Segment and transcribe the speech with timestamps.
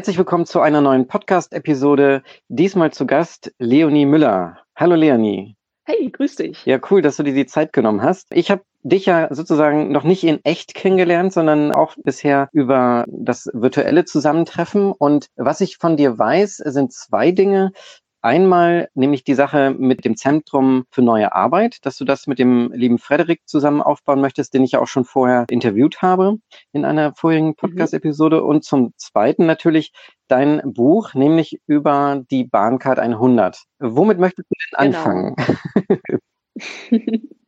[0.00, 2.22] Herzlich willkommen zu einer neuen Podcast-Episode.
[2.48, 4.56] Diesmal zu Gast Leonie Müller.
[4.74, 5.58] Hallo Leonie.
[5.84, 6.64] Hey, grüß dich.
[6.64, 8.28] Ja, cool, dass du dir die Zeit genommen hast.
[8.30, 13.50] Ich habe dich ja sozusagen noch nicht in echt kennengelernt, sondern auch bisher über das
[13.52, 14.92] virtuelle Zusammentreffen.
[14.92, 17.72] Und was ich von dir weiß, sind zwei Dinge.
[18.22, 22.70] Einmal nämlich die Sache mit dem Zentrum für neue Arbeit, dass du das mit dem
[22.72, 26.36] lieben Frederik zusammen aufbauen möchtest, den ich ja auch schon vorher interviewt habe
[26.72, 27.56] in einer vorherigen mhm.
[27.56, 28.42] Podcast-Episode.
[28.44, 29.92] Und zum Zweiten natürlich
[30.28, 33.64] dein Buch, nämlich über die Bahncard 100.
[33.78, 34.98] Womit möchtest du denn genau.
[34.98, 35.36] anfangen?
[36.90, 37.20] Genau.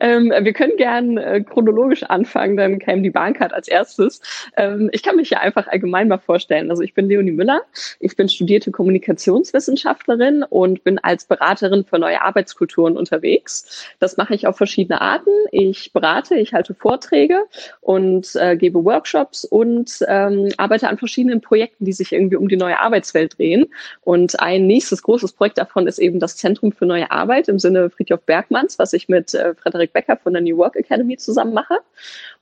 [0.00, 4.20] Ähm, wir können gern äh, chronologisch anfangen, dann käme die Bahncard als erstes.
[4.56, 6.70] Ähm, ich kann mich ja einfach allgemein mal vorstellen.
[6.70, 7.62] Also ich bin Leonie Müller,
[7.98, 13.88] ich bin studierte Kommunikationswissenschaftlerin und bin als Beraterin für neue Arbeitskulturen unterwegs.
[13.98, 15.30] Das mache ich auf verschiedene Arten.
[15.50, 17.44] Ich berate, ich halte Vorträge
[17.80, 22.56] und äh, gebe Workshops und ähm, arbeite an verschiedenen Projekten, die sich irgendwie um die
[22.56, 23.66] neue Arbeitswelt drehen.
[24.02, 27.90] Und ein nächstes großes Projekt davon ist eben das Zentrum für neue Arbeit im Sinne
[27.90, 31.80] Friedhof Bergmanns, was ich mit Frederik Becker von der New Work Academy zusammen mache.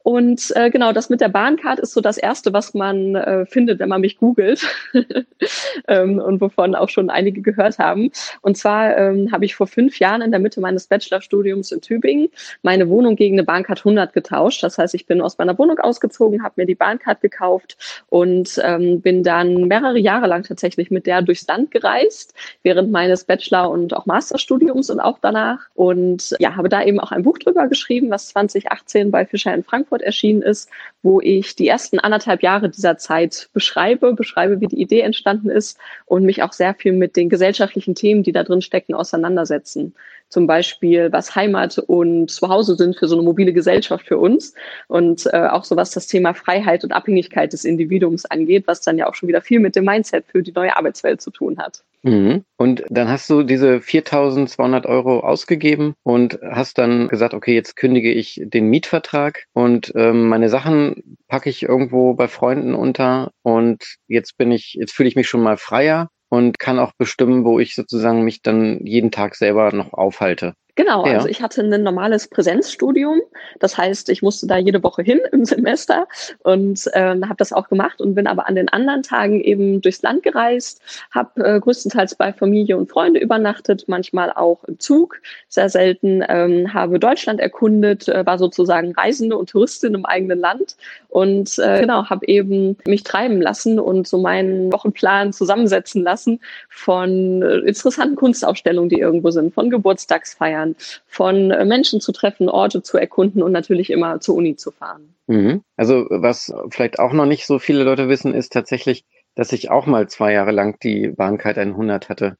[0.07, 3.81] Und äh, genau, das mit der Bahncard ist so das Erste, was man äh, findet,
[3.81, 4.65] wenn man mich googelt
[5.89, 8.12] ähm, und wovon auch schon einige gehört haben.
[8.41, 12.29] Und zwar ähm, habe ich vor fünf Jahren in der Mitte meines Bachelorstudiums in Tübingen
[12.62, 14.62] meine Wohnung gegen eine Bahncard 100 getauscht.
[14.62, 17.77] Das heißt, ich bin aus meiner Wohnung ausgezogen, habe mir die Bahncard gekauft
[18.09, 23.25] und ähm, bin dann mehrere Jahre lang tatsächlich mit der durchs Land gereist, während meines
[23.25, 25.67] Bachelor- und auch Masterstudiums und auch danach.
[25.75, 29.65] Und ja, habe da eben auch ein Buch drüber geschrieben, was 2018 bei Fischer in
[29.65, 30.69] Frankfurt Frankfurt erschienen ist,
[31.02, 35.78] wo ich die ersten anderthalb Jahre dieser Zeit beschreibe, beschreibe, wie die Idee entstanden ist
[36.06, 39.94] und mich auch sehr viel mit den gesellschaftlichen Themen, die da drin stecken, auseinandersetzen
[40.28, 44.54] zum Beispiel, was Heimat und Zuhause sind für so eine mobile Gesellschaft für uns
[44.88, 48.98] und äh, auch so was das Thema Freiheit und Abhängigkeit des Individuums angeht, was dann
[48.98, 51.84] ja auch schon wieder viel mit dem Mindset für die neue Arbeitswelt zu tun hat.
[52.06, 52.44] Mhm.
[52.56, 58.12] Und dann hast du diese 4.200 Euro ausgegeben und hast dann gesagt, okay, jetzt kündige
[58.12, 64.39] ich den Mietvertrag und ähm, meine Sachen packe ich irgendwo bei Freunden unter und jetzt
[64.39, 67.75] bin ich, jetzt fühle ich mich schon mal freier und kann auch bestimmen, wo ich
[67.75, 70.55] sozusagen mich dann jeden Tag selber noch aufhalte.
[70.76, 71.14] Genau, ja.
[71.14, 73.22] also ich hatte ein normales Präsenzstudium.
[73.60, 76.06] Das heißt, ich musste da jede Woche hin im Semester
[76.42, 80.03] und äh, habe das auch gemacht und bin aber an den anderen Tagen eben durchs
[80.03, 85.70] Land gereist, habe äh, größtenteils bei Familie und Freunde übernachtet, manchmal auch im Zug, sehr
[85.70, 90.76] selten, ähm, habe Deutschland erkundet, äh, war sozusagen Reisende und Touristin im eigenen Land
[91.09, 97.41] und äh, genau, habe eben mich treiben lassen und so meinen Wochenplan zusammensetzen lassen von
[97.41, 102.82] äh, interessanten Kunstausstellungen, die irgendwo sind, von Geburtstagsfeiern, lernen, von äh, Menschen zu treffen, Orte
[102.82, 105.15] zu erkunden und natürlich immer zur Uni zu fahren.
[105.27, 105.62] Mhm.
[105.77, 109.04] Also was vielleicht auch noch nicht so viele Leute wissen, ist tatsächlich,
[109.34, 112.37] dass ich auch mal zwei Jahre lang die Bahncard 100 hatte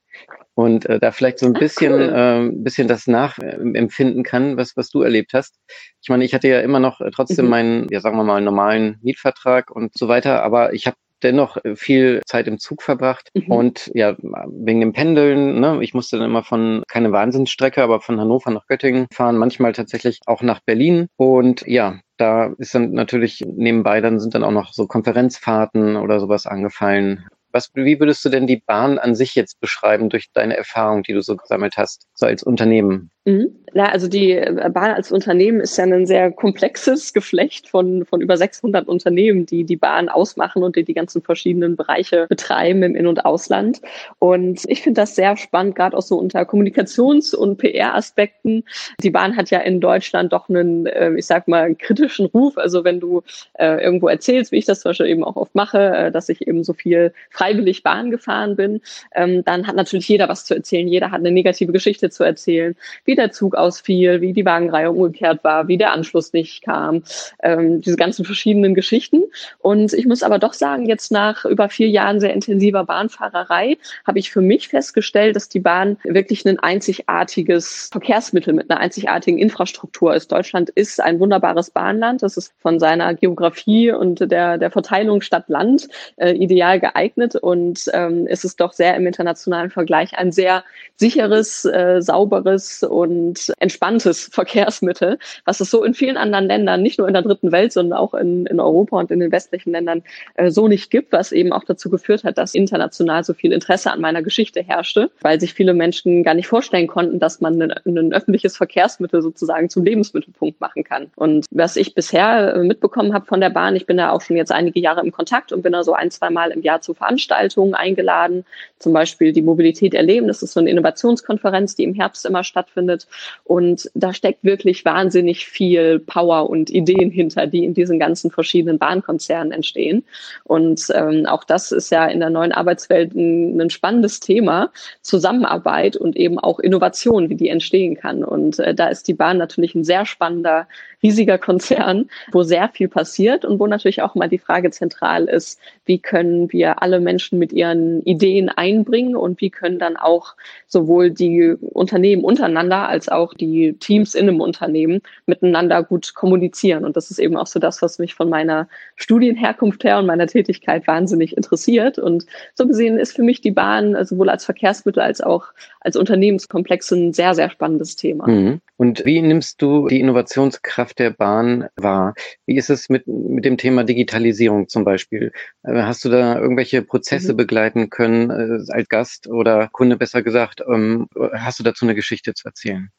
[0.55, 2.51] und äh, da vielleicht so ein bisschen, cool.
[2.55, 5.59] äh, bisschen das nachempfinden kann, was, was du erlebt hast.
[6.01, 7.51] Ich meine, ich hatte ja immer noch äh, trotzdem mhm.
[7.51, 11.77] meinen, ja sagen wir mal, normalen Mietvertrag und so weiter, aber ich habe dennoch äh,
[11.77, 13.51] viel Zeit im Zug verbracht mhm.
[13.51, 18.21] und ja, wegen dem Pendeln, ne, ich musste dann immer von, keine Wahnsinnsstrecke, aber von
[18.21, 23.43] Hannover nach Göttingen fahren, manchmal tatsächlich auch nach Berlin und ja, da ist dann natürlich
[23.47, 27.27] nebenbei, dann sind dann auch noch so Konferenzfahrten oder sowas angefallen.
[27.53, 31.13] Was, wie würdest du denn die Bahn an sich jetzt beschreiben durch deine Erfahrung, die
[31.13, 33.11] du so gesammelt hast, so als Unternehmen?
[33.27, 33.57] Mhm.
[33.75, 38.21] Ja, also die äh, Bahn als Unternehmen ist ja ein sehr komplexes Geflecht von, von
[38.21, 42.95] über 600 Unternehmen, die die Bahn ausmachen und die die ganzen verschiedenen Bereiche betreiben im
[42.95, 43.83] In- und Ausland.
[44.21, 48.63] Und ich finde das sehr spannend, gerade auch so unter Kommunikations- und PR-Aspekten.
[49.03, 52.57] Die Bahn hat ja in Deutschland doch einen, äh, ich sag mal, kritischen Ruf.
[52.57, 53.23] Also wenn du
[53.59, 56.63] äh, irgendwo erzählst, wie ich das zum Beispiel eben auch oft mache, dass ich eben
[56.63, 58.81] so viel freiwillig Bahn gefahren bin,
[59.15, 60.87] ähm, dann hat natürlich jeder was zu erzählen.
[60.87, 62.77] Jeder hat eine negative Geschichte zu erzählen.
[63.05, 67.03] Wie der Zug ausfiel, wie die Wagenreihe umgekehrt war, wie der Anschluss nicht kam,
[67.43, 69.23] ähm, diese ganzen verschiedenen Geschichten.
[69.59, 74.19] Und ich muss aber doch sagen, jetzt nach über vier Jahren sehr intensiver Bahnfahrerei habe
[74.19, 80.15] ich für mich festgestellt, dass die Bahn wirklich ein einzigartiges Verkehrsmittel mit einer einzigartigen Infrastruktur
[80.15, 80.31] ist.
[80.33, 82.23] Deutschland ist ein wunderbares Bahnland.
[82.23, 87.37] Das ist von seiner Geografie und der, der Verteilung Stadt-Land äh, ideal geeignet.
[87.37, 90.65] Und ähm, es ist doch sehr im internationalen Vergleich ein sehr
[90.97, 96.99] sicheres, äh, sauberes und und entspanntes Verkehrsmittel, was es so in vielen anderen Ländern, nicht
[96.99, 100.03] nur in der dritten Welt, sondern auch in, in Europa und in den westlichen Ländern
[100.35, 103.91] äh, so nicht gibt, was eben auch dazu geführt hat, dass international so viel Interesse
[103.93, 107.73] an meiner Geschichte herrschte, weil sich viele Menschen gar nicht vorstellen konnten, dass man ein,
[107.85, 111.11] ein öffentliches Verkehrsmittel sozusagen zum Lebensmittelpunkt machen kann.
[111.17, 114.37] Und was ich bisher äh, mitbekommen habe von der Bahn, ich bin da auch schon
[114.37, 116.95] jetzt einige Jahre im Kontakt und bin da so ein, zwei Mal im Jahr zu
[116.95, 118.45] Veranstaltungen eingeladen,
[118.79, 120.29] zum Beispiel die Mobilität erleben.
[120.29, 122.96] Das ist so eine Innovationskonferenz, die im Herbst immer stattfindet.
[123.45, 128.79] Und da steckt wirklich wahnsinnig viel Power und Ideen hinter, die in diesen ganzen verschiedenen
[128.79, 130.05] Bahnkonzernen entstehen.
[130.45, 134.71] Und ähm, auch das ist ja in der neuen Arbeitswelt ein, ein, spannendes Thema,
[135.03, 138.25] Zusammenarbeit und eben auch Innovation, wie die entstehen kann.
[138.25, 140.67] Und äh, da ist die Bahn natürlich ein sehr spannender
[141.03, 145.61] riesiger Konzern, wo sehr viel passiert und wo natürlich auch mal die Frage zentral ist,
[145.85, 150.35] wie können wir alle Menschen mit ihren Ideen einbringen und wie können dann auch
[150.67, 156.85] sowohl die Unternehmen untereinander als auch die Teams in einem Unternehmen miteinander gut kommunizieren.
[156.85, 160.27] Und das ist eben auch so das, was mich von meiner Studienherkunft her und meiner
[160.27, 161.99] Tätigkeit wahnsinnig interessiert.
[161.99, 165.47] Und so gesehen ist für mich die Bahn sowohl als Verkehrsmittel als auch
[165.81, 168.29] als Unternehmenskomplex ein sehr, sehr spannendes Thema.
[168.29, 168.61] Mhm.
[168.77, 172.15] Und wie nimmst du die Innovationskraft der Bahn wahr?
[172.45, 175.33] Wie ist es mit, mit dem Thema Digitalisierung zum Beispiel?
[175.63, 177.37] Äh, hast du da irgendwelche Prozesse mhm.
[177.37, 180.63] begleiten können äh, als Gast oder Kunde besser gesagt?
[180.69, 182.66] Ähm, hast du dazu eine Geschichte zu erzählen?
[182.69, 182.91] Ähm,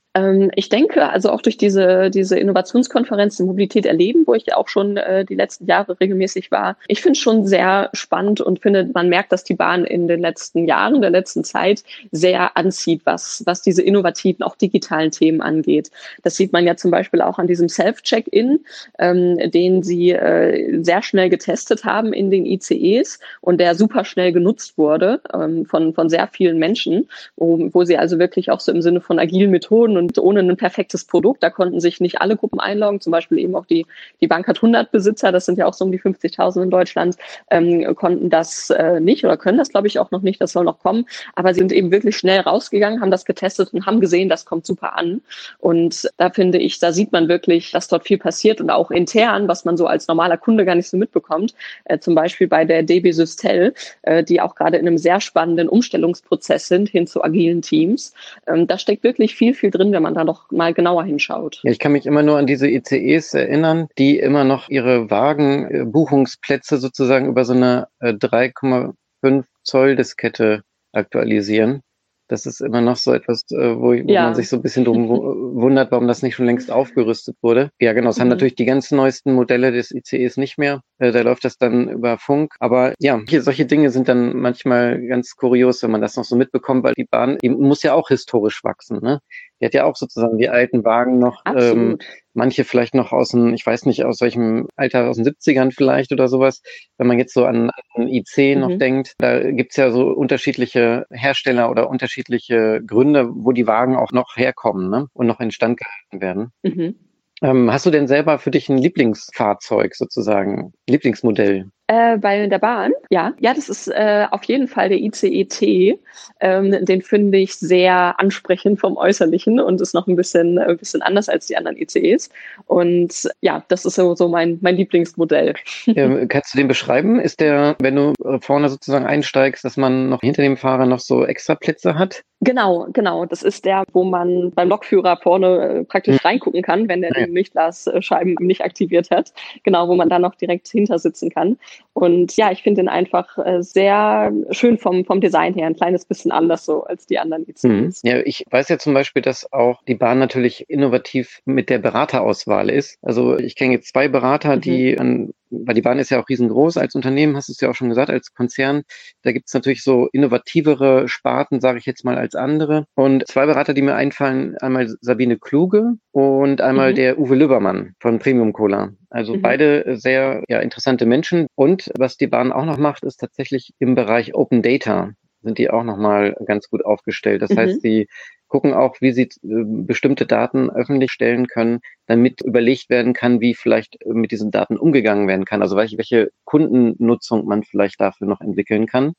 [0.56, 4.98] ich denke, also auch durch diese, diese Innovationskonferenz Mobilität erleben, wo ich ja auch schon
[4.98, 6.78] äh, die letzten Jahre regelmäßig war.
[6.88, 10.22] Ich finde es schon sehr spannend und finde, man merkt, dass die Bahn in den
[10.22, 15.92] letzten Jahren, der letzten Zeit sehr anzieht, was, was diese innovativen, auch digitalen Themen angeht.
[16.24, 18.60] Das sieht man ja zum Beispiel auch an diesem Self-Check-In,
[19.00, 24.32] ähm, den sie äh, sehr schnell getestet haben in den ICEs und der super schnell
[24.32, 28.72] genutzt wurde ähm, von, von sehr vielen Menschen, wo, wo sie also wirklich auch so
[28.72, 31.44] im Sinne von agilen Methoden und und ohne ein perfektes Produkt.
[31.44, 33.86] Da konnten sich nicht alle Gruppen einloggen, zum Beispiel eben auch die,
[34.22, 37.18] die Bank hat 100 Besitzer, das sind ja auch so um die 50.000 in Deutschland,
[37.52, 40.66] ähm, konnten das äh, nicht oder können das, glaube ich, auch noch nicht, das soll
[40.66, 41.06] noch kommen.
[41.36, 44.66] Aber sie sind eben wirklich schnell rausgegangen, haben das getestet und haben gesehen, das kommt
[44.66, 45.22] super an.
[45.60, 49.48] Und da finde ich, da sieht man wirklich, dass dort viel passiert und auch intern,
[49.48, 51.54] was man so als normaler Kunde gar nicht so mitbekommt.
[51.86, 55.70] Äh, zum Beispiel bei der DB Systel, äh, die auch gerade in einem sehr spannenden
[55.70, 58.14] Umstellungsprozess sind hin zu agilen Teams.
[58.48, 61.60] Ähm, da steckt wirklich viel, viel drin, wenn man da noch mal genauer hinschaut.
[61.64, 66.78] Ja, ich kann mich immer nur an diese ICEs erinnern, die immer noch ihre Wagenbuchungsplätze
[66.78, 70.62] sozusagen über so eine 3,5 äh, Zoll Diskette
[70.94, 71.82] aktualisieren.
[72.30, 74.26] Das ist immer noch so etwas, äh, wo, ja.
[74.26, 75.10] man sich so ein bisschen drum
[75.56, 77.72] wundert, warum das nicht schon längst aufgerüstet wurde.
[77.80, 78.10] Ja, genau.
[78.10, 78.22] Es mhm.
[78.22, 80.82] haben natürlich die ganz neuesten Modelle des ICEs nicht mehr.
[81.00, 82.56] Äh, da läuft das dann über Funk.
[82.60, 86.84] Aber ja, solche Dinge sind dann manchmal ganz kurios, wenn man das noch so mitbekommt,
[86.84, 89.00] weil die Bahn die muss ja auch historisch wachsen.
[89.02, 89.20] Ne?
[89.60, 91.98] Die hat ja auch sozusagen die alten Wagen noch, ähm,
[92.34, 96.12] manche vielleicht noch aus dem, ich weiß nicht, aus welchem Alter, aus den 70ern vielleicht
[96.12, 96.62] oder sowas.
[96.98, 98.60] Wenn man jetzt so an, an IC mhm.
[98.60, 104.12] noch denkt, da gibt's ja so unterschiedliche Hersteller oder unterschiedliche Gründe, wo die Wagen auch
[104.12, 105.08] noch herkommen ne?
[105.14, 106.52] und noch instand gehalten werden.
[106.64, 107.07] Mhm.
[107.42, 111.70] Ähm, hast du denn selber für dich ein Lieblingsfahrzeug sozusagen, Lieblingsmodell?
[111.90, 113.34] Äh, bei der Bahn, ja.
[113.40, 115.98] Ja, das ist äh, auf jeden Fall der ICET.
[116.42, 121.02] Ähm, den finde ich sehr ansprechend vom Äußerlichen und ist noch ein bisschen, ein bisschen
[121.02, 122.30] anders als die anderen ICEs.
[122.66, 125.54] Und ja, das ist so, so mein, mein Lieblingsmodell.
[125.98, 127.20] Ähm, kannst du den beschreiben?
[127.20, 131.26] Ist der, wenn du vorne sozusagen einsteigst, dass man noch hinter dem Fahrer noch so
[131.26, 132.24] extra Plätze hat?
[132.42, 133.26] Genau, genau.
[133.26, 136.28] Das ist der, wo man beim Lokführer vorne äh, praktisch mhm.
[136.28, 139.34] reingucken kann, wenn der die Milchglasscheiben nicht aktiviert hat.
[139.64, 141.58] Genau, wo man dann noch direkt hinter sitzen kann.
[141.94, 146.06] Und ja, ich finde den einfach äh, sehr schön vom, vom Design her, ein kleines
[146.06, 147.64] bisschen anders so als die anderen ICs.
[147.64, 147.94] Mhm.
[148.04, 152.70] Ja, ich weiß ja zum Beispiel, dass auch die Bahn natürlich innovativ mit der Beraterauswahl
[152.70, 153.00] ist.
[153.02, 154.62] Also ich kenne jetzt zwei Berater, mhm.
[154.62, 157.70] die an weil die Bahn ist ja auch riesengroß als Unternehmen, hast du es ja
[157.70, 158.84] auch schon gesagt, als Konzern.
[159.24, 162.86] Da gibt es natürlich so innovativere Sparten, sage ich jetzt mal, als andere.
[162.96, 166.96] Und zwei Berater, die mir einfallen, einmal Sabine Kluge und einmal mhm.
[166.96, 168.92] der Uwe Lübbermann von Premium Cola.
[169.10, 169.42] Also mhm.
[169.42, 171.48] beide sehr ja, interessante Menschen.
[171.56, 175.12] Und was die Bahn auch noch macht, ist tatsächlich im Bereich Open Data
[175.44, 177.42] sind die auch nochmal ganz gut aufgestellt.
[177.42, 177.58] Das mhm.
[177.58, 178.08] heißt, sie
[178.48, 183.54] gucken auch, wie sie äh, bestimmte Daten öffentlich stellen können, damit überlegt werden kann, wie
[183.54, 185.62] vielleicht äh, mit diesen Daten umgegangen werden kann.
[185.62, 189.14] Also welche, welche Kundennutzung man vielleicht dafür noch entwickeln kann.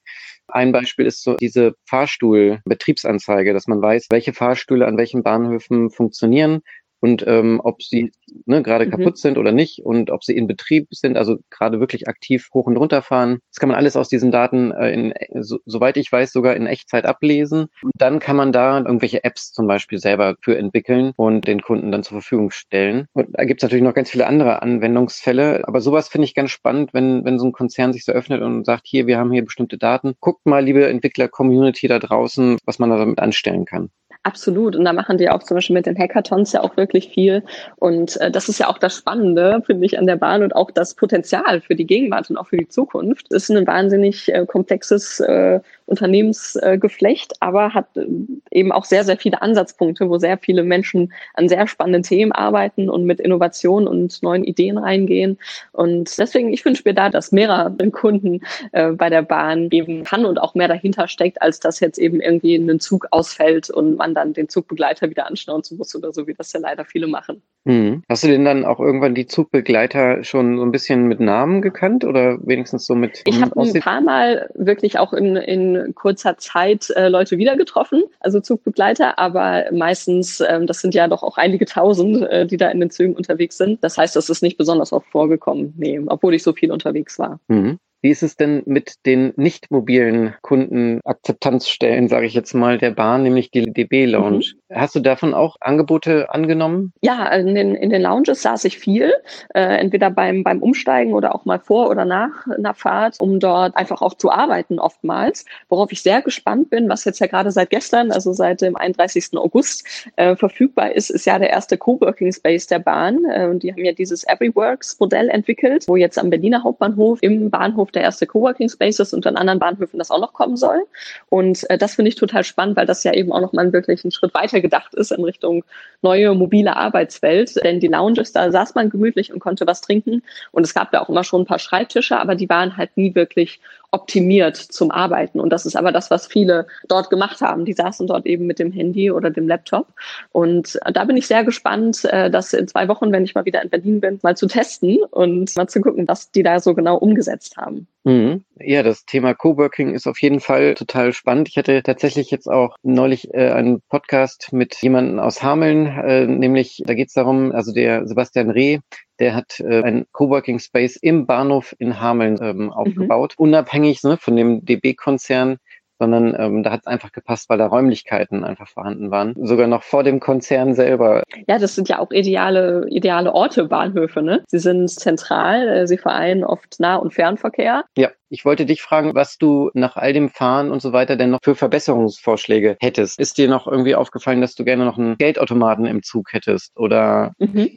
[0.48, 6.60] Ein Beispiel ist so diese Fahrstuhlbetriebsanzeige, dass man weiß, welche Fahrstühle an welchen Bahnhöfen funktionieren
[7.00, 8.12] und ähm, ob sie
[8.46, 8.90] ne, gerade mhm.
[8.90, 12.66] kaputt sind oder nicht und ob sie in Betrieb sind, also gerade wirklich aktiv hoch
[12.66, 13.38] und runter fahren.
[13.50, 16.66] Das kann man alles aus diesen Daten, äh, in, so, soweit ich weiß, sogar in
[16.66, 17.66] Echtzeit ablesen.
[17.82, 21.92] Und dann kann man da irgendwelche Apps zum Beispiel selber für entwickeln und den Kunden
[21.92, 23.06] dann zur Verfügung stellen.
[23.12, 26.50] Und da gibt es natürlich noch ganz viele andere Anwendungsfälle, aber sowas finde ich ganz
[26.50, 29.44] spannend, wenn, wenn so ein Konzern sich so öffnet und sagt, hier, wir haben hier
[29.44, 30.14] bestimmte Daten.
[30.20, 33.90] Guckt mal, liebe Entwickler-Community da draußen, was man damit anstellen kann.
[34.24, 34.76] Absolut.
[34.76, 37.42] Und da machen die auch zum Beispiel mit den Hackathons ja auch wirklich viel.
[37.76, 40.70] Und äh, das ist ja auch das Spannende, finde ich, an der Bahn und auch
[40.70, 43.32] das Potenzial für die Gegenwart und auch für die Zukunft.
[43.32, 48.06] Es ist ein wahnsinnig äh, komplexes äh, Unternehmensgeflecht, aber hat äh,
[48.50, 52.88] eben auch sehr, sehr viele Ansatzpunkte, wo sehr viele Menschen an sehr spannenden Themen arbeiten
[52.88, 55.38] und mit Innovationen und neuen Ideen reingehen.
[55.72, 58.40] Und deswegen, ich wünsche mir da, dass mehrere Kunden
[58.72, 62.20] äh, bei der Bahn geben kann und auch mehr dahinter steckt, als dass jetzt eben
[62.20, 66.34] irgendwie ein Zug ausfällt und man dann den Zugbegleiter wieder anschnauzen muss oder so, wie
[66.34, 67.42] das ja leider viele machen.
[67.64, 68.02] Mhm.
[68.08, 72.04] Hast du denn dann auch irgendwann die Zugbegleiter schon so ein bisschen mit Namen gekannt
[72.04, 73.22] oder wenigstens so mit?
[73.26, 78.02] Ich habe ein paar Mal wirklich auch in, in kurzer Zeit äh, Leute wieder getroffen,
[78.20, 82.68] also Zugbegleiter, aber meistens, ähm, das sind ja doch auch einige tausend, äh, die da
[82.70, 83.82] in den Zügen unterwegs sind.
[83.82, 87.40] Das heißt, das ist nicht besonders oft vorgekommen, nee, obwohl ich so viel unterwegs war.
[87.48, 87.78] Mhm.
[88.00, 93.24] Wie ist es denn mit den nicht mobilen Kundenakzeptanzstellen, sage ich jetzt mal, der Bahn,
[93.24, 94.54] nämlich die DB Lounge?
[94.54, 94.57] Mhm.
[94.70, 96.92] Hast du davon auch Angebote angenommen?
[97.00, 99.14] Ja, in den, in den Lounges saß ich viel,
[99.54, 103.74] äh, entweder beim, beim Umsteigen oder auch mal vor oder nach einer Fahrt, um dort
[103.76, 105.46] einfach auch zu arbeiten oftmals.
[105.70, 109.38] Worauf ich sehr gespannt bin, was jetzt ja gerade seit gestern, also seit dem 31.
[109.38, 113.24] August äh, verfügbar ist, ist ja der erste Coworking Space der Bahn.
[113.24, 117.48] Äh, und die haben ja dieses Everyworks Modell entwickelt, wo jetzt am Berliner Hauptbahnhof im
[117.48, 120.84] Bahnhof der erste Coworking Spaces und an anderen Bahnhöfen das auch noch kommen soll.
[121.30, 124.04] Und äh, das finde ich total spannend, weil das ja eben auch noch mal wirklich
[124.04, 125.64] einen Schritt weiter gedacht ist in Richtung
[126.02, 127.56] neue mobile Arbeitswelt.
[127.62, 130.22] Denn die Lounges, da saß man gemütlich und konnte was trinken.
[130.52, 133.14] Und es gab ja auch immer schon ein paar Schreibtische, aber die waren halt nie
[133.14, 135.40] wirklich optimiert zum Arbeiten.
[135.40, 137.64] Und das ist aber das, was viele dort gemacht haben.
[137.64, 139.88] Die saßen dort eben mit dem Handy oder dem Laptop.
[140.30, 143.62] Und da bin ich sehr gespannt, äh, das in zwei Wochen, wenn ich mal wieder
[143.62, 146.96] in Berlin bin, mal zu testen und mal zu gucken, was die da so genau
[146.96, 147.86] umgesetzt haben.
[148.04, 148.44] Mhm.
[148.58, 151.48] Ja, das Thema Coworking ist auf jeden Fall total spannend.
[151.48, 156.82] Ich hatte tatsächlich jetzt auch neulich äh, einen Podcast mit jemandem aus Hameln, äh, nämlich
[156.86, 158.78] da geht es darum, also der Sebastian Reh,
[159.18, 162.72] der hat äh, ein Coworking Space im Bahnhof in Hameln ähm, mhm.
[162.72, 163.44] aufgebaut, mhm.
[163.44, 165.58] unabhängig ne, von dem DB-Konzern
[165.98, 169.34] sondern ähm, da hat es einfach gepasst, weil da Räumlichkeiten einfach vorhanden waren.
[169.36, 171.22] Sogar noch vor dem Konzern selber.
[171.48, 174.44] Ja, das sind ja auch ideale, ideale Orte, Bahnhöfe, ne?
[174.46, 177.84] Sie sind zentral, äh, sie vereinen oft Nah- und Fernverkehr.
[177.96, 181.30] Ja, ich wollte dich fragen, was du nach all dem Fahren und so weiter denn
[181.30, 183.18] noch für Verbesserungsvorschläge hättest.
[183.18, 187.32] Ist dir noch irgendwie aufgefallen, dass du gerne noch einen Geldautomaten im Zug hättest oder
[187.38, 187.70] mhm.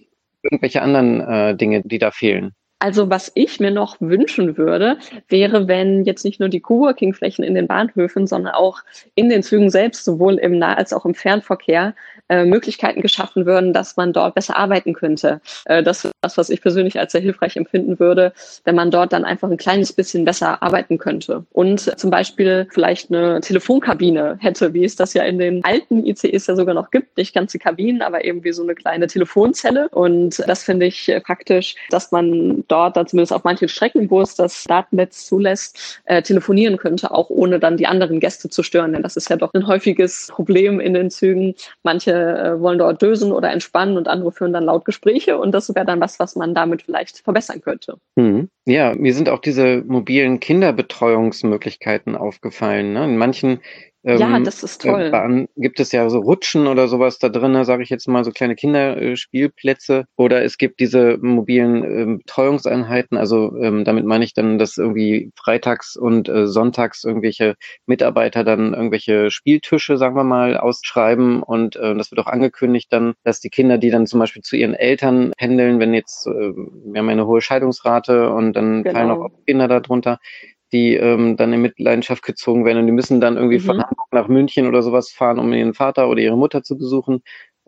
[0.43, 2.53] Irgendwelche anderen äh, Dinge, die da fehlen?
[2.79, 7.53] Also was ich mir noch wünschen würde, wäre, wenn jetzt nicht nur die Coworking-Flächen in
[7.53, 8.79] den Bahnhöfen, sondern auch
[9.13, 11.93] in den Zügen selbst, sowohl im Nah- als auch im Fernverkehr,
[12.31, 15.41] äh, Möglichkeiten geschaffen würden, dass man dort besser arbeiten könnte.
[15.65, 18.31] Äh, das ist das, was ich persönlich als sehr hilfreich empfinden würde,
[18.63, 21.43] wenn man dort dann einfach ein kleines bisschen besser arbeiten könnte.
[21.51, 26.47] Und zum Beispiel vielleicht eine Telefonkabine hätte, wie es das ja in den alten ICEs
[26.47, 27.17] ja sogar noch gibt.
[27.17, 29.89] Nicht ganze Kabinen, aber eben wie so eine kleine Telefonzelle.
[29.89, 34.35] Und das finde ich praktisch, dass man dort dann zumindest auf manchen Strecken, wo es
[34.35, 38.93] das Datennetz zulässt, äh, telefonieren könnte, auch ohne dann die anderen Gäste zu stören.
[38.93, 41.55] Denn das ist ja doch ein häufiges Problem in den Zügen.
[41.83, 45.73] Manche äh, wollen dort dösen oder entspannen und andere führen dann laut Gespräche und das
[45.73, 47.97] wäre dann was, was man damit vielleicht verbessern könnte.
[48.15, 48.49] Mhm.
[48.65, 52.93] Ja, mir sind auch diese mobilen Kinderbetreuungsmöglichkeiten aufgefallen.
[52.93, 53.05] Ne?
[53.05, 53.59] In manchen
[54.03, 55.01] ähm, ja, das ist toll.
[55.03, 58.23] Äh, Bahn gibt es ja so Rutschen oder sowas da drin, sage ich jetzt mal,
[58.23, 60.05] so kleine Kinderspielplätze.
[60.15, 63.17] Oder es gibt diese mobilen ähm, Betreuungseinheiten.
[63.17, 67.55] Also ähm, damit meine ich dann, dass irgendwie freitags und äh, sonntags irgendwelche
[67.85, 71.43] Mitarbeiter dann irgendwelche Spieltische, sagen wir mal, ausschreiben.
[71.43, 74.55] Und äh, das wird auch angekündigt dann, dass die Kinder, die dann zum Beispiel zu
[74.55, 78.97] ihren Eltern pendeln, wenn jetzt, äh, wir haben eine hohe Scheidungsrate und dann genau.
[78.97, 80.17] fallen auch Kinder darunter,
[80.71, 83.63] die ähm, dann in Mitleidenschaft gezogen werden und die müssen dann irgendwie mhm.
[83.63, 87.21] von Hamburg nach München oder sowas fahren, um ihren Vater oder ihre Mutter zu besuchen.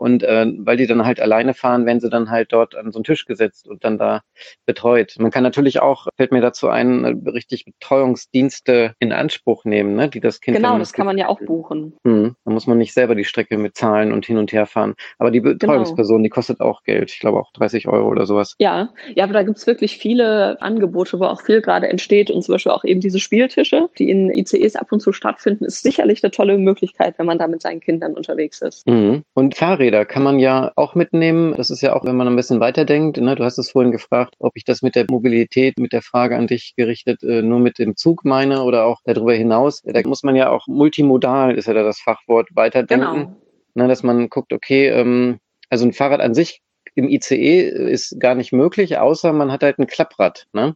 [0.03, 2.99] Und äh, weil die dann halt alleine fahren, werden sie dann halt dort an so
[2.99, 4.19] einen Tisch gesetzt und dann da
[4.65, 5.15] betreut.
[5.17, 10.09] Man kann natürlich auch, fällt mir dazu ein, äh, richtig Betreuungsdienste in Anspruch nehmen, ne,
[10.09, 10.57] die das Kind.
[10.57, 11.93] Genau, das kann man ja auch buchen.
[12.03, 14.95] Hm, da muss man nicht selber die Strecke mit zahlen und hin und her fahren.
[15.19, 15.53] Aber die genau.
[15.53, 16.23] Betreuungsperson, genau.
[16.23, 17.09] die kostet auch Geld.
[17.09, 18.55] Ich glaube auch 30 Euro oder sowas.
[18.59, 22.55] Ja, ja, aber da gibt's wirklich viele Angebote, wo auch viel gerade entsteht und zum
[22.55, 26.31] Beispiel auch eben diese Spieltische, die in ICEs ab und zu stattfinden, ist sicherlich eine
[26.31, 28.85] tolle Möglichkeit, wenn man da mit seinen Kindern unterwegs ist.
[28.85, 29.23] Mhm.
[29.33, 31.53] Und Fahrräder Fahrräder kann man ja auch mitnehmen.
[31.55, 33.17] Das ist ja auch, wenn man ein bisschen weiterdenkt.
[33.17, 33.35] Ne?
[33.35, 36.47] Du hast es vorhin gefragt, ob ich das mit der Mobilität, mit der Frage an
[36.47, 39.81] dich gerichtet, äh, nur mit dem Zug meine oder auch darüber hinaus.
[39.83, 43.13] Da muss man ja auch multimodal, ist ja da das Fachwort, weiterdenken.
[43.13, 43.35] Genau.
[43.75, 46.61] Ne, dass man guckt, okay, ähm, also ein Fahrrad an sich
[46.95, 50.45] im ICE ist gar nicht möglich, außer man hat halt ein Klapprad.
[50.53, 50.75] Ne?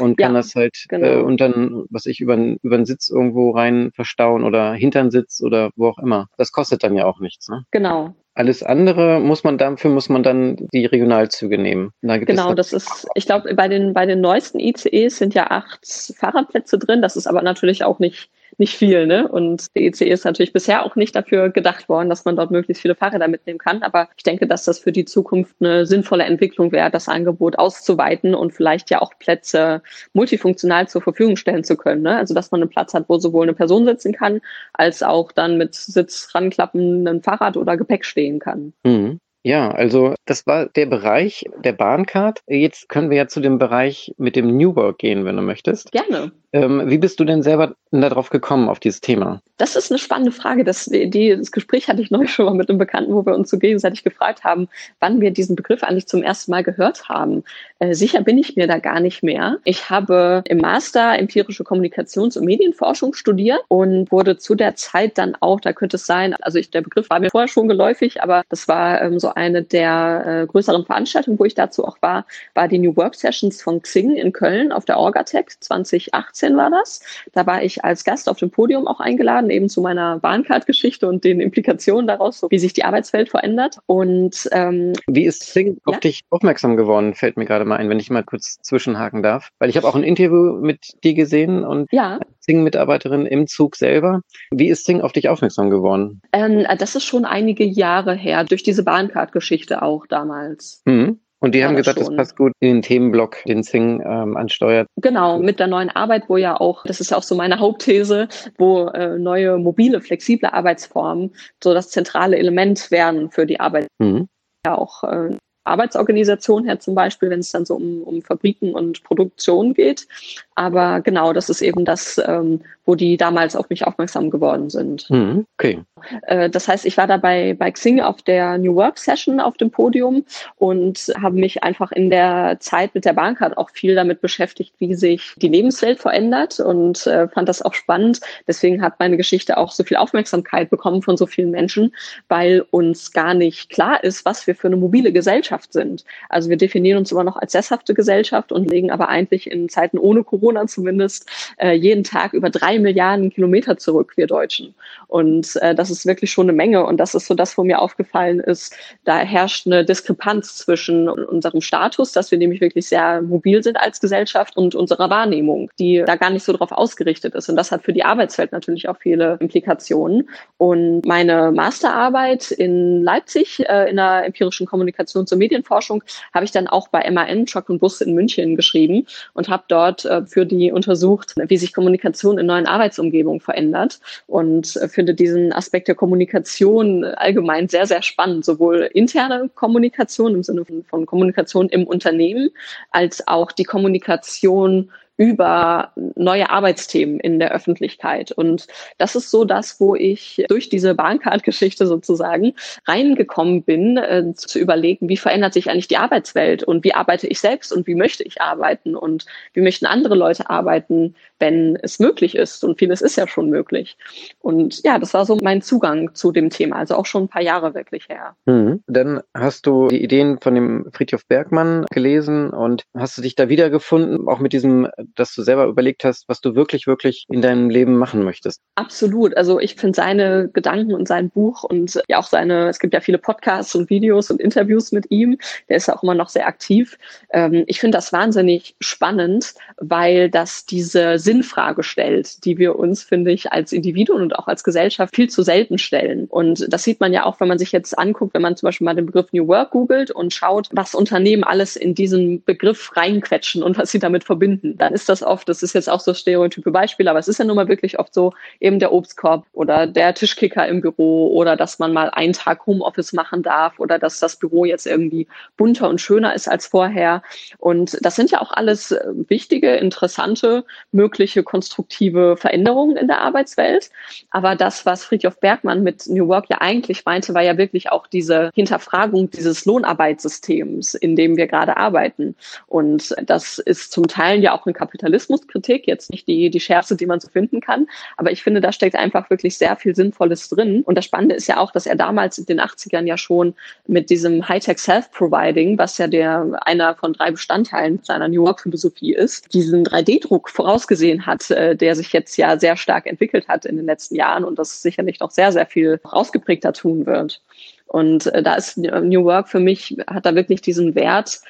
[0.00, 1.06] und kann ja, das halt äh, genau.
[1.06, 5.40] äh, und dann, was ich über, über den Sitz irgendwo rein verstauen oder hintern Sitz
[5.40, 6.26] oder wo auch immer.
[6.36, 7.48] Das kostet dann ja auch nichts.
[7.48, 7.64] Ne?
[7.70, 8.16] Genau.
[8.34, 11.92] Alles andere muss man dafür muss man dann die Regionalzüge nehmen.
[12.02, 15.86] Da genau, das ist, ich glaube, bei den bei den neuesten ICEs sind ja acht
[16.16, 17.00] Fahrradplätze drin.
[17.00, 19.06] Das ist aber natürlich auch nicht nicht viel.
[19.06, 19.28] Ne?
[19.28, 22.82] Und der ECE ist natürlich bisher auch nicht dafür gedacht worden, dass man dort möglichst
[22.82, 23.82] viele Fahrräder mitnehmen kann.
[23.82, 28.34] Aber ich denke, dass das für die Zukunft eine sinnvolle Entwicklung wäre, das Angebot auszuweiten
[28.34, 29.82] und vielleicht ja auch Plätze
[30.12, 32.02] multifunktional zur Verfügung stellen zu können.
[32.02, 32.16] Ne?
[32.16, 34.40] Also dass man einen Platz hat, wo sowohl eine Person sitzen kann,
[34.72, 38.72] als auch dann mit Sitz ranklappen ein Fahrrad oder Gepäck stehen kann.
[38.84, 39.18] Mhm.
[39.46, 42.40] Ja, also das war der Bereich der Bahncard.
[42.46, 45.92] Jetzt können wir ja zu dem Bereich mit dem New Work gehen, wenn du möchtest.
[45.92, 46.32] Gerne.
[46.54, 49.42] Ähm, wie bist du denn selber darauf gekommen, auf dieses Thema?
[49.56, 50.62] Das ist eine spannende Frage.
[50.62, 53.50] Das, die, das Gespräch hatte ich neulich schon mal mit einem Bekannten, wo wir uns
[53.50, 54.68] so gegenseitig gefragt haben,
[55.00, 57.42] wann wir diesen Begriff eigentlich zum ersten Mal gehört haben.
[57.80, 59.58] Äh, sicher bin ich mir da gar nicht mehr.
[59.64, 65.36] Ich habe im Master empirische Kommunikations- und Medienforschung studiert und wurde zu der Zeit dann
[65.40, 68.44] auch, da könnte es sein, also ich, der Begriff war mir vorher schon geläufig, aber
[68.48, 72.68] das war ähm, so eine der äh, größeren Veranstaltungen, wo ich dazu auch war, war
[72.68, 77.00] die New Work Sessions von Xing in Köln auf der Orgatec 2018 2016 war das.
[77.32, 81.24] Da war ich als Gast auf dem Podium auch eingeladen, eben zu meiner Bahncard-Geschichte und
[81.24, 83.78] den Implikationen daraus, so wie sich die Arbeitswelt verändert.
[83.86, 85.80] Und ähm, wie ist Sing ja?
[85.84, 89.50] auf dich aufmerksam geworden, fällt mir gerade mal ein, wenn ich mal kurz zwischenhaken darf.
[89.58, 92.20] Weil ich habe auch ein Interview mit dir gesehen und ja.
[92.40, 94.20] Sing-Mitarbeiterin im Zug selber.
[94.50, 96.20] Wie ist Sing auf dich aufmerksam geworden?
[96.32, 100.82] Ähm, das ist schon einige Jahre her, durch diese Bahncard-Geschichte auch damals.
[100.84, 101.20] Mhm.
[101.44, 104.88] Und die haben gesagt, das passt gut in den Themenblock, den Sing ähm, ansteuert.
[104.96, 108.28] Genau, mit der neuen Arbeit, wo ja auch, das ist ja auch so meine Hauptthese,
[108.56, 111.32] wo äh, neue mobile, flexible Arbeitsformen
[111.62, 113.88] so das zentrale Element werden für die Arbeit.
[113.98, 114.26] Mhm.
[114.64, 119.04] Ja, auch äh, Arbeitsorganisation her zum Beispiel, wenn es dann so um, um Fabriken und
[119.04, 120.06] Produktion geht.
[120.56, 125.10] Aber genau, das ist eben das, ähm, wo die damals auf mich aufmerksam geworden sind.
[125.10, 125.82] Mhm, okay.
[126.26, 129.56] Äh, das heißt, ich war da bei, bei Xing auf der New Work Session auf
[129.56, 130.24] dem Podium
[130.56, 134.94] und habe mich einfach in der Zeit mit der Bahncard auch viel damit beschäftigt, wie
[134.94, 138.20] sich die Lebenswelt verändert und äh, fand das auch spannend.
[138.46, 141.94] Deswegen hat meine Geschichte auch so viel Aufmerksamkeit bekommen von so vielen Menschen,
[142.28, 146.04] weil uns gar nicht klar ist, was wir für eine mobile Gesellschaft sind.
[146.28, 149.98] Also wir definieren uns immer noch als sesshafte Gesellschaft und legen aber eigentlich in Zeiten
[149.98, 151.28] ohne Corona zumindest
[151.58, 154.74] äh, jeden Tag über drei Milliarden Kilometer zurück, wir Deutschen.
[155.08, 156.84] Und äh, das ist wirklich schon eine Menge.
[156.84, 161.60] Und das ist so das, wo mir aufgefallen ist, da herrscht eine Diskrepanz zwischen unserem
[161.60, 166.16] Status, dass wir nämlich wirklich sehr mobil sind als Gesellschaft und unserer Wahrnehmung, die da
[166.16, 167.48] gar nicht so darauf ausgerichtet ist.
[167.48, 170.28] Und das hat für die Arbeitswelt natürlich auch viele Implikationen.
[170.58, 176.02] Und meine Masterarbeit in Leipzig äh, in der empirischen Kommunikation zur Medienforschung
[176.32, 180.04] habe ich dann auch bei MAN Truck und Bus in München geschrieben und habe dort
[180.04, 185.52] äh, für die untersucht, wie sich Kommunikation in neuen Arbeitsumgebungen verändert und äh, finde diesen
[185.52, 191.68] Aspekt der Kommunikation allgemein sehr, sehr spannend, sowohl interne Kommunikation im Sinne von, von Kommunikation
[191.68, 192.50] im Unternehmen
[192.90, 198.32] als auch die Kommunikation über neue Arbeitsthemen in der Öffentlichkeit.
[198.32, 198.66] Und
[198.98, 202.54] das ist so das, wo ich durch diese Bahncard-Geschichte sozusagen
[202.86, 207.40] reingekommen bin, äh, zu überlegen, wie verändert sich eigentlich die Arbeitswelt und wie arbeite ich
[207.40, 212.34] selbst und wie möchte ich arbeiten und wie möchten andere Leute arbeiten, wenn es möglich
[212.34, 212.64] ist.
[212.64, 213.96] Und vieles ist ja schon möglich.
[214.40, 217.42] Und ja, das war so mein Zugang zu dem Thema, also auch schon ein paar
[217.42, 218.34] Jahre wirklich her.
[218.46, 218.82] Mhm.
[218.86, 223.48] Dann hast du die Ideen von dem Friedhof Bergmann gelesen und hast du dich da
[223.48, 227.70] wiedergefunden, auch mit diesem dass du selber überlegt hast, was du wirklich, wirklich in deinem
[227.70, 228.60] Leben machen möchtest.
[228.74, 229.36] Absolut.
[229.36, 233.00] Also ich finde seine Gedanken und sein Buch und ja auch seine, es gibt ja
[233.00, 235.38] viele Podcasts und Videos und Interviews mit ihm.
[235.68, 236.98] Der ist ja auch immer noch sehr aktiv.
[237.30, 243.32] Ähm, ich finde das wahnsinnig spannend, weil das diese Sinnfrage stellt, die wir uns, finde
[243.32, 246.26] ich, als Individuen und auch als Gesellschaft viel zu selten stellen.
[246.26, 248.84] Und das sieht man ja auch, wenn man sich jetzt anguckt, wenn man zum Beispiel
[248.84, 253.62] mal den Begriff New Work googelt und schaut, was Unternehmen alles in diesen Begriff reinquetschen
[253.62, 254.76] und was sie damit verbinden.
[254.78, 257.44] Dann ist das oft, das ist jetzt auch so stereotype Beispiel, aber es ist ja
[257.44, 261.78] nun mal wirklich oft so, eben der Obstkorb oder der Tischkicker im Büro oder dass
[261.78, 265.26] man mal einen Tag Homeoffice machen darf oder dass das Büro jetzt irgendwie
[265.56, 267.22] bunter und schöner ist als vorher.
[267.58, 273.90] Und das sind ja auch alles äh, wichtige, interessante, mögliche konstruktive Veränderungen in der Arbeitswelt.
[274.30, 278.06] Aber das, was Friedhof Bergmann mit New Work ja eigentlich meinte, war ja wirklich auch
[278.06, 282.36] diese Hinterfragung dieses Lohnarbeitssystems, in dem wir gerade arbeiten.
[282.66, 287.06] Und das ist zum Teil ja auch eine Kapitalismuskritik, jetzt nicht die, die schärfste, die
[287.06, 287.86] man so finden kann.
[288.16, 290.82] Aber ich finde, da steckt einfach wirklich sehr viel Sinnvolles drin.
[290.82, 293.54] Und das Spannende ist ja auch, dass er damals in den 80ern ja schon
[293.86, 299.52] mit diesem Hightech Self-Providing, was ja der einer von drei Bestandteilen seiner New York-Philosophie ist,
[299.54, 303.86] diesen 3D-Druck vorausgesehen hat, äh, der sich jetzt ja sehr stark entwickelt hat in den
[303.86, 307.40] letzten Jahren und das sicherlich noch sehr, sehr viel ausgeprägter tun wird.
[307.86, 311.40] Und äh, da ist New Work für mich, hat da wirklich diesen Wert,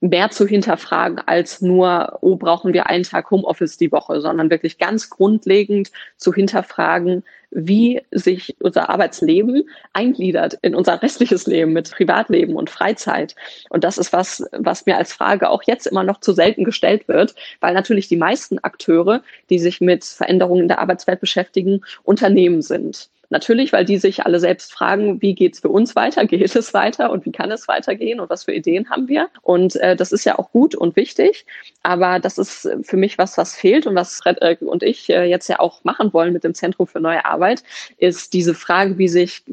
[0.00, 4.78] mehr zu hinterfragen als nur, oh, brauchen wir einen Tag Homeoffice die Woche, sondern wirklich
[4.78, 12.56] ganz grundlegend zu hinterfragen, wie sich unser Arbeitsleben eingliedert in unser restliches Leben mit Privatleben
[12.56, 13.34] und Freizeit.
[13.70, 17.08] Und das ist was, was mir als Frage auch jetzt immer noch zu selten gestellt
[17.08, 22.62] wird, weil natürlich die meisten Akteure, die sich mit Veränderungen in der Arbeitswelt beschäftigen, Unternehmen
[22.62, 23.08] sind.
[23.30, 27.10] Natürlich, weil die sich alle selbst fragen, wie geht's für uns weiter, geht es weiter
[27.10, 29.28] und wie kann es weitergehen und was für Ideen haben wir.
[29.42, 31.46] Und äh, das ist ja auch gut und wichtig,
[31.82, 35.24] aber das ist für mich was, was fehlt und was Fred äh, und ich äh,
[35.24, 37.62] jetzt ja auch machen wollen mit dem Zentrum für neue Arbeit,
[37.98, 39.44] ist diese Frage, wie sich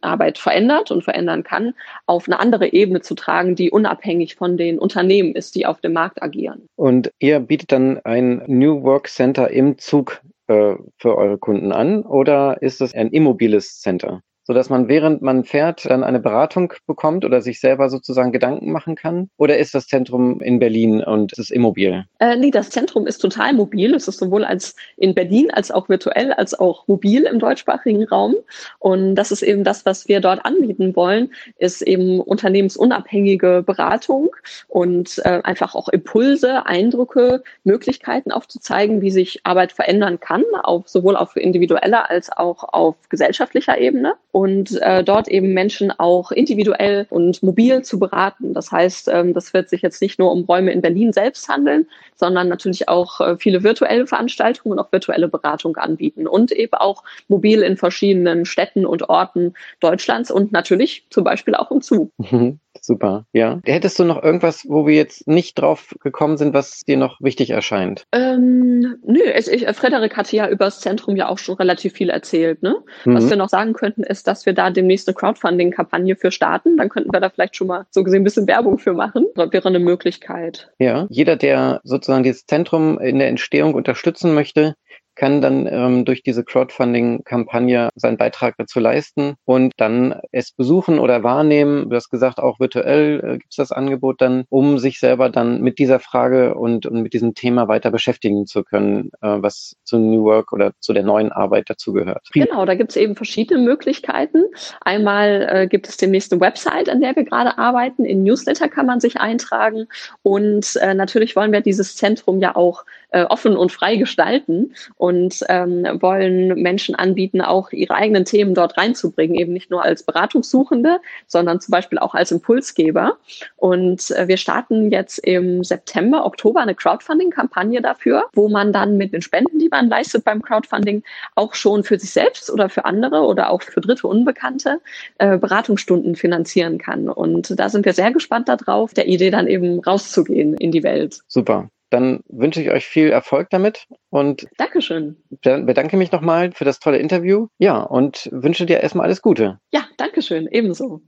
[0.00, 1.74] Arbeit verändert und verändern kann,
[2.06, 5.92] auf eine andere Ebene zu tragen, die unabhängig von den Unternehmen ist, die auf dem
[5.92, 6.68] Markt agieren.
[6.76, 12.02] Und ihr bietet dann ein New Work Center im Zug äh, für eure Kunden an
[12.02, 14.22] oder ist es ein immobiles Center?
[14.44, 18.72] So dass man während man fährt dann eine Beratung bekommt oder sich selber sozusagen Gedanken
[18.72, 19.28] machen kann?
[19.36, 22.04] Oder ist das Zentrum in Berlin und ist es immobil?
[22.18, 23.94] Äh, nee, das Zentrum ist total mobil.
[23.94, 28.34] Es ist sowohl als in Berlin als auch virtuell als auch mobil im deutschsprachigen Raum.
[28.78, 34.30] Und das ist eben das, was wir dort anbieten wollen, ist eben unternehmensunabhängige Beratung
[34.68, 41.16] und äh, einfach auch Impulse, Eindrücke, Möglichkeiten aufzuzeigen, wie sich Arbeit verändern kann, auf, sowohl
[41.16, 47.42] auf individueller als auch auf gesellschaftlicher Ebene und äh, dort eben Menschen auch individuell und
[47.42, 48.54] mobil zu beraten.
[48.54, 51.86] Das heißt, ähm, das wird sich jetzt nicht nur um Räume in Berlin selbst handeln,
[52.16, 57.04] sondern natürlich auch äh, viele virtuelle Veranstaltungen und auch virtuelle Beratung anbieten und eben auch
[57.28, 62.10] mobil in verschiedenen Städten und Orten Deutschlands und natürlich zum Beispiel auch im Zug.
[62.16, 62.58] Mhm.
[62.84, 63.60] Super, ja.
[63.64, 67.50] Hättest du noch irgendwas, wo wir jetzt nicht drauf gekommen sind, was dir noch wichtig
[67.50, 68.06] erscheint?
[68.10, 72.10] Ähm, nö, es, ich, Frederik hatte ja über das Zentrum ja auch schon relativ viel
[72.10, 72.60] erzählt.
[72.62, 72.74] Ne?
[73.04, 73.14] Mhm.
[73.14, 76.76] Was wir noch sagen könnten, ist, dass wir da demnächst eine Crowdfunding-Kampagne für starten.
[76.76, 79.26] Dann könnten wir da vielleicht schon mal so gesehen ein bisschen Werbung für machen.
[79.36, 80.72] Das wäre eine Möglichkeit.
[80.80, 84.74] Ja, jeder, der sozusagen dieses Zentrum in der Entstehung unterstützen möchte,
[85.14, 91.22] kann dann ähm, durch diese Crowdfunding-Kampagne seinen Beitrag dazu leisten und dann es besuchen oder
[91.22, 91.90] wahrnehmen.
[91.90, 95.60] Du hast gesagt, auch virtuell äh, gibt es das Angebot dann, um sich selber dann
[95.60, 99.98] mit dieser Frage und, und mit diesem Thema weiter beschäftigen zu können, äh, was zu
[99.98, 102.28] New Work oder zu der neuen Arbeit dazugehört.
[102.32, 104.44] Genau, da gibt es eben verschiedene Möglichkeiten.
[104.80, 108.04] Einmal äh, gibt es demnächst eine Website, an der wir gerade arbeiten.
[108.04, 109.86] In Newsletter kann man sich eintragen
[110.22, 115.40] und äh, natürlich wollen wir dieses Zentrum ja auch äh, offen und frei gestalten und
[115.48, 121.00] ähm, wollen Menschen anbieten, auch ihre eigenen Themen dort reinzubringen, eben nicht nur als Beratungssuchende,
[121.26, 123.18] sondern zum Beispiel auch als Impulsgeber.
[123.56, 129.12] Und äh, wir starten jetzt im September, Oktober eine Crowdfunding-Kampagne dafür, wo man dann mit
[129.12, 131.02] den Spenden, die man leistet beim Crowdfunding,
[131.34, 134.80] auch schon für sich selbst oder für andere oder auch für dritte Unbekannte
[135.18, 137.08] äh, Beratungsstunden finanzieren kann.
[137.08, 141.20] Und da sind wir sehr gespannt darauf, der Idee dann eben rauszugehen in die Welt.
[141.28, 145.16] Super dann wünsche ich euch viel Erfolg damit und Dankeschön.
[145.42, 147.48] bedanke mich nochmal für das tolle Interview.
[147.58, 149.58] Ja, und wünsche dir erstmal alles Gute.
[149.72, 151.00] Ja, Dankeschön, ebenso.